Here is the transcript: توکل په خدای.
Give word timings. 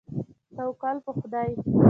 توکل 0.55 0.97
په 1.05 1.11
خدای. 1.19 1.49